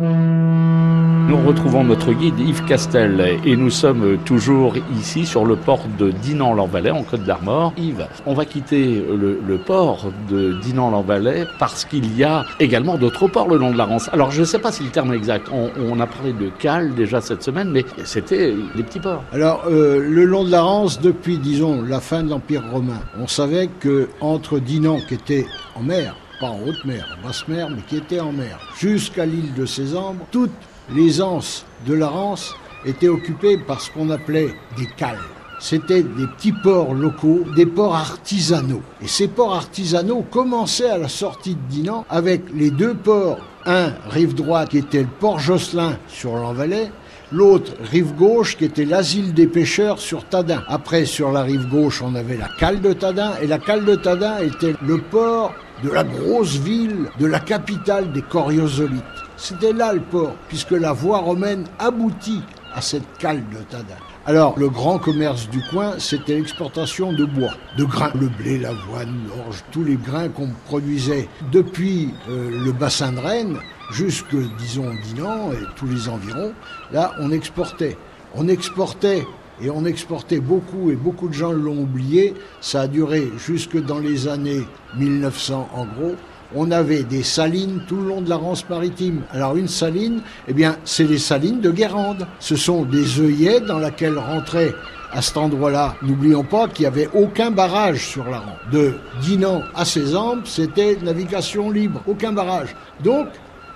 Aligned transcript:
Nous 0.00 1.36
retrouvons 1.46 1.84
notre 1.84 2.14
guide 2.14 2.40
Yves 2.40 2.64
Castel 2.64 3.38
et 3.44 3.54
nous 3.54 3.68
sommes 3.68 4.16
toujours 4.24 4.72
ici 4.98 5.26
sur 5.26 5.44
le 5.44 5.56
port 5.56 5.82
de 5.98 6.10
Dinan-Lanvalet 6.10 6.90
en 6.90 7.02
Côte 7.02 7.24
d'Armor. 7.24 7.74
Yves, 7.76 8.06
on 8.24 8.32
va 8.32 8.46
quitter 8.46 9.04
le, 9.10 9.58
port 9.58 10.10
de 10.30 10.58
Dinan-Lanvalet 10.62 11.44
parce 11.58 11.84
qu'il 11.84 12.16
y 12.16 12.24
a 12.24 12.46
également 12.60 12.96
d'autres 12.96 13.28
ports 13.28 13.46
le 13.46 13.58
long 13.58 13.72
de 13.72 13.76
la 13.76 13.84
Rance. 13.84 14.08
Alors 14.14 14.30
je 14.30 14.40
ne 14.40 14.46
sais 14.46 14.58
pas 14.58 14.72
si 14.72 14.84
le 14.84 14.88
terme 14.88 15.12
est 15.12 15.16
exact. 15.16 15.50
On, 15.52 16.00
a 16.00 16.06
parlé 16.06 16.32
de 16.32 16.48
Cal 16.48 16.94
déjà 16.94 17.20
cette 17.20 17.42
semaine, 17.42 17.70
mais 17.70 17.84
c'était 18.04 18.54
les 18.74 18.82
petits 18.82 19.00
ports. 19.00 19.22
Alors 19.32 19.64
euh, 19.68 20.00
le 20.00 20.24
long 20.24 20.44
de 20.44 20.50
la 20.50 20.62
Rance, 20.62 20.98
depuis 20.98 21.36
disons 21.36 21.82
la 21.82 22.00
fin 22.00 22.22
de 22.22 22.30
l'Empire 22.30 22.62
romain, 22.72 23.00
on 23.20 23.26
savait 23.26 23.68
que 23.80 24.08
entre 24.22 24.60
Dinan 24.60 24.98
qui 25.06 25.12
était 25.12 25.44
en 25.74 25.82
mer, 25.82 26.16
pas 26.40 26.48
en 26.48 26.60
haute 26.66 26.84
mer, 26.84 27.06
en 27.18 27.26
basse 27.26 27.46
mer, 27.46 27.68
mais 27.70 27.82
qui 27.82 27.96
était 27.96 28.20
en 28.20 28.32
mer, 28.32 28.58
jusqu'à 28.78 29.26
l'île 29.26 29.52
de 29.54 29.66
Césambre, 29.66 30.24
toutes 30.30 30.50
les 30.92 31.20
anses 31.20 31.66
de 31.86 31.94
la 31.94 32.08
Rance 32.08 32.54
étaient 32.86 33.08
occupées 33.08 33.58
par 33.58 33.80
ce 33.80 33.90
qu'on 33.90 34.10
appelait 34.10 34.54
des 34.76 34.86
cales. 34.96 35.18
C'était 35.60 36.02
des 36.02 36.26
petits 36.26 36.54
ports 36.54 36.94
locaux, 36.94 37.44
des 37.54 37.66
ports 37.66 37.94
artisanaux. 37.94 38.80
Et 39.02 39.08
ces 39.08 39.28
ports 39.28 39.54
artisanaux 39.54 40.24
commençaient 40.30 40.88
à 40.88 40.96
la 40.96 41.08
sortie 41.08 41.54
de 41.54 41.60
Dinan 41.68 42.06
avec 42.08 42.44
les 42.54 42.70
deux 42.70 42.94
ports. 42.94 43.38
Un, 43.66 43.92
rive 44.08 44.34
droite, 44.34 44.70
qui 44.70 44.78
était 44.78 45.02
le 45.02 45.08
port 45.20 45.38
Josselin 45.38 45.98
sur 46.08 46.34
l'Envalais, 46.34 46.90
L'autre, 47.32 47.74
rive 47.80 48.14
gauche, 48.16 48.56
qui 48.56 48.64
était 48.64 48.84
l'asile 48.84 49.32
des 49.32 49.46
pêcheurs 49.46 50.00
sur 50.00 50.24
Tadin. 50.24 50.64
Après, 50.66 51.04
sur 51.04 51.30
la 51.30 51.42
rive 51.42 51.68
gauche, 51.68 52.02
on 52.02 52.16
avait 52.16 52.36
la 52.36 52.48
cale 52.58 52.80
de 52.80 52.92
Tadin. 52.92 53.34
Et 53.40 53.46
la 53.46 53.58
cale 53.58 53.84
de 53.84 53.94
Tadin 53.94 54.38
était 54.38 54.74
le 54.84 54.98
port 54.98 55.54
de 55.84 55.90
la 55.90 56.02
grosse 56.02 56.56
ville, 56.56 57.08
de 57.20 57.26
la 57.26 57.38
capitale 57.38 58.10
des 58.10 58.22
Coriosolites. 58.22 59.04
C'était 59.36 59.72
là 59.72 59.92
le 59.92 60.00
port, 60.00 60.34
puisque 60.48 60.72
la 60.72 60.92
voie 60.92 61.18
romaine 61.18 61.66
aboutit 61.78 62.42
à 62.74 62.80
cette 62.80 63.18
cale 63.18 63.42
de 63.50 63.58
Tadin. 63.68 63.96
Alors, 64.26 64.58
le 64.58 64.68
grand 64.68 64.98
commerce 64.98 65.48
du 65.48 65.60
coin, 65.70 65.94
c'était 65.98 66.34
l'exportation 66.34 67.12
de 67.12 67.24
bois, 67.24 67.54
de 67.76 67.84
grains, 67.84 68.12
le 68.14 68.28
blé, 68.28 68.58
l'avoine, 68.58 69.28
l'orge, 69.28 69.64
tous 69.72 69.82
les 69.82 69.96
grains 69.96 70.28
qu'on 70.28 70.50
produisait 70.66 71.28
depuis 71.50 72.10
euh, 72.28 72.64
le 72.64 72.72
bassin 72.72 73.12
de 73.12 73.18
Rennes 73.18 73.58
jusque, 73.90 74.36
disons, 74.58 74.92
Dinan 75.04 75.52
et 75.52 75.64
tous 75.76 75.86
les 75.86 76.08
environs. 76.08 76.52
Là, 76.92 77.12
on 77.18 77.32
exportait. 77.32 77.96
On 78.34 78.46
exportait 78.46 79.26
et 79.62 79.70
on 79.70 79.84
exportait 79.84 80.40
beaucoup 80.40 80.90
et 80.90 80.96
beaucoup 80.96 81.28
de 81.28 81.34
gens 81.34 81.52
l'ont 81.52 81.82
oublié. 81.82 82.34
Ça 82.60 82.82
a 82.82 82.88
duré 82.88 83.28
jusque 83.36 83.76
dans 83.82 83.98
les 83.98 84.28
années 84.28 84.62
1900 84.96 85.68
en 85.74 85.84
gros. 85.84 86.14
On 86.54 86.70
avait 86.72 87.04
des 87.04 87.22
salines 87.22 87.82
tout 87.86 87.96
le 87.96 88.08
long 88.08 88.20
de 88.20 88.28
la 88.28 88.36
Rance 88.36 88.68
maritime. 88.68 89.22
Alors 89.30 89.56
une 89.56 89.68
saline, 89.68 90.20
eh 90.48 90.52
bien, 90.52 90.76
c'est 90.84 91.04
les 91.04 91.18
salines 91.18 91.60
de 91.60 91.70
Guérande. 91.70 92.26
Ce 92.40 92.56
sont 92.56 92.84
des 92.84 93.20
œillets 93.20 93.60
dans 93.60 93.78
lesquels 93.78 94.18
rentraient 94.18 94.74
à 95.12 95.22
cet 95.22 95.36
endroit-là. 95.36 95.94
N'oublions 96.02 96.44
pas 96.44 96.68
qu'il 96.68 96.82
n'y 96.82 96.86
avait 96.86 97.08
aucun 97.14 97.50
barrage 97.50 98.06
sur 98.06 98.24
la 98.24 98.38
Rance. 98.38 98.58
De 98.72 98.94
Dinan 99.22 99.62
à 99.74 99.84
Cézanne, 99.84 100.42
c'était 100.44 100.96
navigation 101.02 101.70
libre, 101.70 102.02
aucun 102.06 102.32
barrage. 102.32 102.74
Donc, 103.02 103.28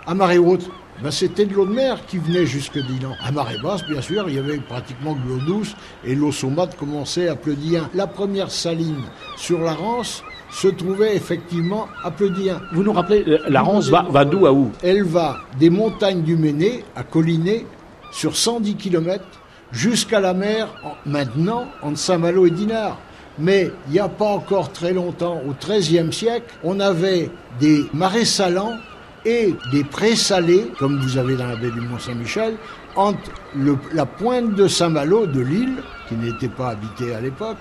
à 0.07 0.15
marée 0.15 0.39
haute, 0.39 0.69
ben, 1.03 1.11
c'était 1.11 1.45
de 1.45 1.55
l'eau 1.55 1.67
de 1.67 1.73
mer 1.73 2.05
qui 2.07 2.19
venait 2.19 2.47
jusque 2.47 2.79
Dinan. 2.79 3.15
À 3.23 3.33
marée 3.33 3.59
basse, 3.63 3.85
bien 3.85 4.01
sûr, 4.01 4.29
il 4.29 4.37
y 4.37 4.39
avait 4.39 4.59
pratiquement 4.59 5.15
de 5.15 5.29
l'eau 5.29 5.39
douce 5.39 5.75
et 6.05 6.15
l'eau 6.15 6.31
saumâtre 6.33 6.77
commençait 6.77 7.29
à 7.29 7.37
Pleudien. 7.37 7.89
La 7.95 8.07
première 8.07 8.51
saline 8.51 9.03
sur 9.37 9.61
la 9.61 9.75
Rance 9.75 10.23
se 10.55 10.69
trouvait 10.69 11.17
effectivement 11.17 11.89
à. 12.05 12.13
Vous 12.73 12.85
nous 12.85 12.93
rappelez, 12.93 13.25
euh, 13.27 13.39
la 13.49 13.63
Rance 13.63 13.89
va, 13.89 14.07
va 14.09 14.25
d'où 14.25 14.47
à 14.47 14.53
où 14.53 14.71
Elle 14.83 15.03
va 15.03 15.39
des 15.59 15.69
montagnes 15.69 16.23
du 16.23 16.37
Méné 16.37 16.85
à 16.95 17.03
Collinet 17.03 17.67
sur 18.13 18.37
110 18.37 18.77
km 18.77 19.25
jusqu'à 19.73 20.21
la 20.21 20.33
mer, 20.33 20.69
maintenant, 21.05 21.67
entre 21.83 21.99
Saint-Malo 21.99 22.47
et 22.47 22.51
Dinard. 22.51 22.99
Mais 23.37 23.73
il 23.89 23.95
n'y 23.95 23.99
a 23.99 24.09
pas 24.09 24.27
encore 24.27 24.71
très 24.71 24.93
longtemps, 24.93 25.43
au 25.45 25.55
XIIIe 25.61 26.13
siècle, 26.13 26.47
on 26.63 26.79
avait 26.79 27.31
des 27.59 27.85
marais 27.93 28.25
salants 28.25 28.77
et 29.25 29.57
des 29.73 29.83
présalés, 29.83 30.71
comme 30.79 31.01
vous 31.01 31.19
avez 31.19 31.35
dans 31.35 31.49
la 31.49 31.57
baie 31.57 31.73
du 31.73 31.81
Mont-Saint-Michel, 31.81 32.55
entre 32.95 33.19
la 33.93 34.07
pointe 34.07 34.55
de 34.55 34.69
Saint-Malo, 34.69 35.27
de 35.27 35.41
l'île, 35.41 35.83
qui 36.09 36.15
n'était 36.15 36.49
pas 36.49 36.69
habitée 36.69 37.13
à 37.13 37.21
l'époque, 37.21 37.59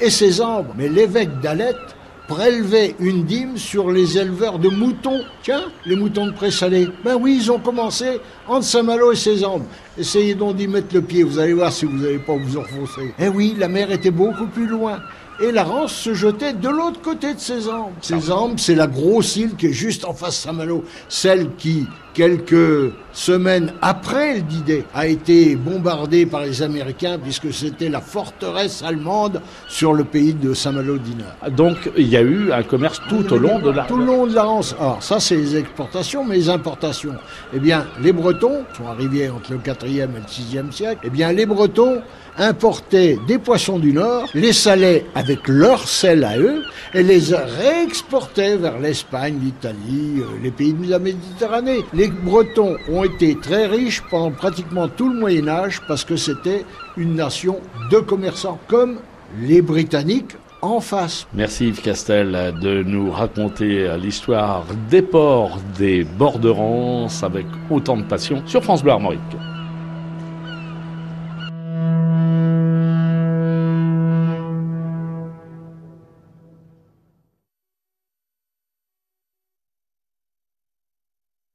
et 0.00 0.10
ses 0.10 0.40
ambres. 0.40 0.72
Mais 0.78 0.88
l'évêque 0.88 1.40
d'Alette 1.40 1.96
prélevait 2.26 2.94
une 2.98 3.24
dîme 3.24 3.56
sur 3.56 3.90
les 3.90 4.18
éleveurs 4.18 4.58
de 4.58 4.68
moutons. 4.68 5.20
Tiens, 5.42 5.64
les 5.84 5.96
moutons 5.96 6.26
de 6.26 6.32
présalé. 6.32 6.88
Ben 7.04 7.16
oui, 7.20 7.38
ils 7.40 7.50
ont 7.52 7.58
commencé 7.58 8.20
entre 8.48 8.64
Saint-Malo 8.64 9.12
et 9.12 9.16
ses 9.16 9.44
ambres. 9.44 9.66
Essayez 9.98 10.34
donc 10.34 10.56
d'y 10.56 10.68
mettre 10.68 10.94
le 10.94 11.02
pied, 11.02 11.22
vous 11.22 11.38
allez 11.38 11.54
voir 11.54 11.72
si 11.72 11.86
vous 11.86 11.96
n'allez 11.96 12.18
pas 12.18 12.36
vous 12.36 12.56
enfoncer. 12.56 13.14
Eh 13.18 13.28
oui, 13.28 13.54
la 13.58 13.68
mer 13.68 13.90
était 13.90 14.10
beaucoup 14.10 14.46
plus 14.46 14.66
loin 14.66 15.00
et 15.40 15.52
la 15.52 15.64
Rance 15.64 15.92
se 15.92 16.14
jetait 16.14 16.52
de 16.52 16.68
l'autre 16.68 17.00
côté 17.00 17.34
de 17.34 17.40
ces 17.40 17.68
ambres. 17.68 17.92
Ces 18.00 18.30
ambres, 18.30 18.54
c'est 18.58 18.74
la 18.74 18.86
grosse 18.86 19.36
île 19.36 19.54
qui 19.56 19.66
est 19.66 19.72
juste 19.72 20.04
en 20.04 20.12
face 20.12 20.42
de 20.42 20.48
Saint-Malo, 20.48 20.84
celle 21.08 21.50
qui, 21.56 21.86
quelques 22.16 22.92
semaines 23.12 23.74
après 23.82 24.36
le 24.36 24.42
d 24.64 24.84
a 24.94 25.06
été 25.06 25.54
bombardée 25.54 26.24
par 26.24 26.42
les 26.42 26.62
Américains 26.62 27.18
puisque 27.22 27.52
c'était 27.52 27.90
la 27.90 28.00
forteresse 28.00 28.82
allemande 28.82 29.42
sur 29.68 29.92
le 29.92 30.04
pays 30.04 30.32
de 30.32 30.54
Saint-Malo-Dinard. 30.54 31.50
Donc 31.50 31.90
il 31.96 32.08
y 32.08 32.16
a 32.16 32.22
eu 32.22 32.52
un 32.52 32.62
commerce 32.62 33.02
tout 33.08 33.30
au 33.34 33.38
long 33.38 33.58
de 33.58 33.70
la... 33.70 33.84
Tout 33.84 33.98
le 33.98 34.06
long 34.06 34.26
de 34.26 34.34
la 34.34 34.44
Rance. 34.44 34.74
Alors 34.80 35.02
ça 35.02 35.20
c'est 35.20 35.36
les 35.36 35.56
exportations, 35.56 36.24
mais 36.24 36.36
les 36.36 36.48
importations. 36.48 37.14
Eh 37.54 37.58
bien, 37.58 37.86
les 38.00 38.12
Bretons 38.12 38.64
sont 38.76 38.86
arrivés 38.86 39.28
entre 39.28 39.52
le 39.52 39.58
4e 39.58 39.86
et 39.86 40.06
le 40.06 40.60
6e 40.62 40.72
siècle. 40.72 41.00
Eh 41.04 41.10
bien, 41.10 41.32
les 41.32 41.44
Bretons 41.44 42.00
importaient 42.38 43.18
des 43.26 43.38
poissons 43.38 43.78
du 43.78 43.92
Nord, 43.92 44.28
les 44.34 44.52
salaient 44.52 45.06
avec 45.26 45.48
leur 45.48 45.88
sel 45.88 46.22
à 46.22 46.38
eux 46.38 46.62
et 46.94 47.02
les 47.02 47.34
réexportaient 47.34 48.56
vers 48.56 48.78
l'Espagne, 48.78 49.40
l'Italie, 49.42 50.20
euh, 50.20 50.26
les 50.40 50.52
pays 50.52 50.72
de 50.72 50.88
la 50.88 51.00
Méditerranée. 51.00 51.80
Les 51.92 52.06
Bretons 52.06 52.76
ont 52.88 53.02
été 53.02 53.36
très 53.36 53.66
riches 53.66 54.04
pendant 54.08 54.30
pratiquement 54.30 54.86
tout 54.86 55.08
le 55.08 55.18
Moyen 55.18 55.48
Âge 55.48 55.80
parce 55.88 56.04
que 56.04 56.14
c'était 56.14 56.64
une 56.96 57.16
nation 57.16 57.58
de 57.90 57.96
commerçants 57.96 58.60
comme 58.68 58.98
les 59.40 59.62
Britanniques 59.62 60.36
en 60.62 60.78
face. 60.78 61.26
Merci 61.34 61.68
Yves 61.68 61.82
Castel 61.82 62.54
de 62.62 62.84
nous 62.84 63.10
raconter 63.10 63.96
l'histoire 64.00 64.64
des 64.88 65.02
ports 65.02 65.58
des 65.76 66.04
bords 66.04 66.38
de 66.38 66.50
Rance 66.50 67.24
avec 67.24 67.46
autant 67.68 67.96
de 67.96 68.04
passion 68.04 68.44
sur 68.46 68.62
France 68.62 68.84
Bleu 68.84 68.92
Armorique. 68.92 69.20